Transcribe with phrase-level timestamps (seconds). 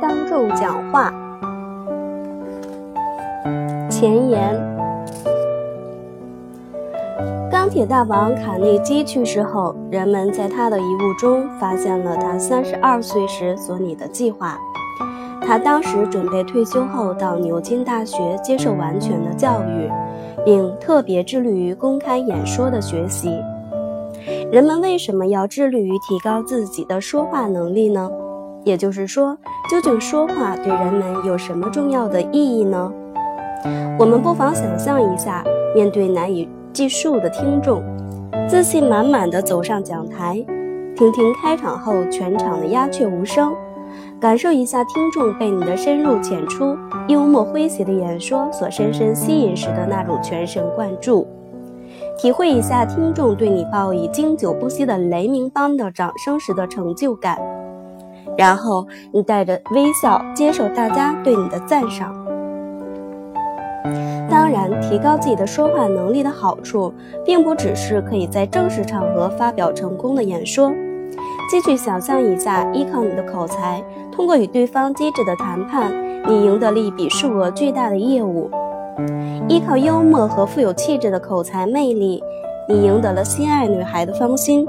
[0.00, 1.12] 当众讲话。
[3.90, 4.54] 前言：
[7.50, 14.56] 钢铁大王卡内基去世后，人们在他的遗物中发现了他三十二岁时所拟的计划。
[15.40, 19.90] 他当时准备退休后到牛津大学接受完全的教育，
[20.44, 23.36] 并特别致力于公开演说的学习。
[24.50, 28.10] 人们为什么要致力于提高自己的说话能力呢？
[28.64, 29.36] 也就是说，
[29.70, 32.92] 究竟说话对人们有什么重要的意义呢？
[33.98, 35.42] 我们不妨想象一下，
[35.74, 37.82] 面对难以计数的听众，
[38.48, 40.44] 自信满满的走上讲台，
[40.96, 43.54] 听听开场后全场的鸦雀无声，
[44.20, 46.76] 感受一下听众被你的深入浅出、
[47.08, 51.26] 幽默诙谐的演说所深深吸引时的那种全神贯注。
[52.18, 57.38] 体会一下听众对你报以经久不息的雷鸣般的掌声时的成就感，
[58.36, 62.12] 然后你带着微笑接受大家对你的赞赏。
[64.28, 66.92] 当然，提高自己的说话能力的好处，
[67.24, 70.72] 并不只是可以在正式场合发表成功的演说。
[71.48, 75.92] 继续想象一下，依靠你的口才，通过与对方机智的谈判，
[76.26, 78.50] 你赢得了一笔数额巨大的业务。
[79.48, 82.22] 依靠幽默和富有气质的口才魅力，
[82.68, 84.66] 你赢得了心爱女孩的芳心，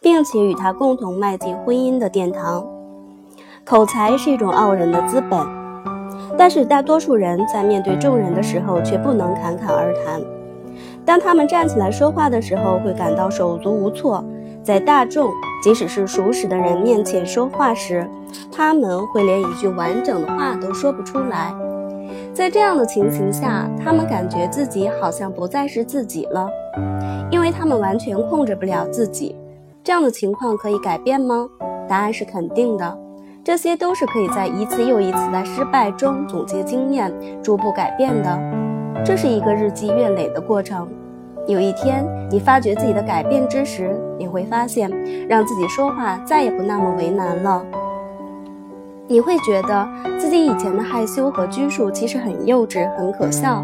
[0.00, 2.66] 并且与她共同迈进婚姻的殿堂。
[3.64, 5.40] 口才是一种傲人的资本，
[6.36, 10.20] 但是大多数人在面对众人的时候却不能侃侃而谈。
[11.04, 14.24] 当他们站起来说话的时候，会感到手足无措。
[14.64, 15.30] 在大众，
[15.62, 18.08] 即使是熟识的人面前说话时，
[18.50, 21.52] 他们会连一句完整的话都说不出来。
[22.34, 26.48] 在这样的情形下，他们感觉自己好像不再是自己了，
[27.30, 29.36] 因为他们完全控制不了自己。
[29.84, 31.46] 这样的情况可以改变吗？
[31.86, 32.98] 答案是肯定的。
[33.44, 37.12] 这些都是可以在一次又一次的失败中总结经验，
[37.42, 38.40] 逐步改变的。
[39.04, 40.88] 这是一个日积月累的过程。
[41.46, 44.88] 有一天，你发觉自己的改变之时，你会发现，
[45.28, 47.62] 让自己说话再也不那么为难了。
[49.08, 53.62] 你会觉得自己以前的害羞和拘束其实很幼稚、很可笑。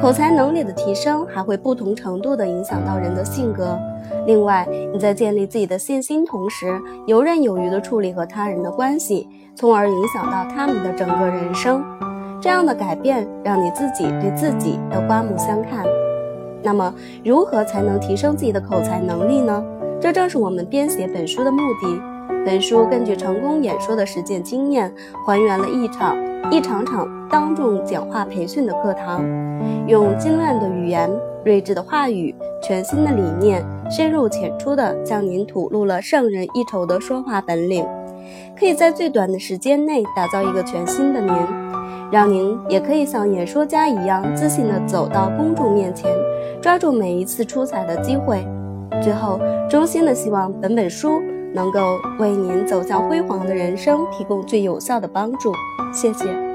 [0.00, 3.78] 口才能力的提升还会不同程度地影响到人的性格。
[4.26, 11.84] 另外，你在建立自己的信心同时，游刃有余地处理和他人的关系，从而影响到他们的整个人生。
[12.40, 15.84] 这样的改变让你自己对自己都刮目相看。
[16.62, 19.62] 那么，如何才能提升自己的口才能力呢？
[20.00, 22.00] 这正是我们编写本书的目的。
[22.48, 24.90] 本书根据成功演说的实践经验，
[25.26, 26.16] 还原了一场
[26.50, 29.22] 一场场当众讲话培训的课堂，
[29.86, 31.10] 用精炼的语言、
[31.44, 37.84] 睿智的话语、全新的理念，深入浅出地向您吐露了胜人一筹的说话本领，
[38.58, 41.34] 可以在最短的时间内打造一个全新的您，
[42.10, 46.10] 让您也可以像演说家一样自信地走到公众面前，
[46.62, 48.42] 抓住每一次出彩的机会。
[49.02, 49.38] 最后，
[49.68, 51.20] 衷心的希望本本书。
[51.52, 55.52] 能够为您走向辉煌的人生提供最有效的帮助，
[55.92, 56.47] 谢谢。